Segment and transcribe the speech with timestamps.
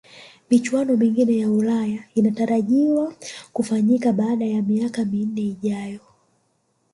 [0.49, 3.13] michuano mingine ya ulaya inatarajiwa
[3.53, 5.99] kufanyika baada ya miaka minne ijayo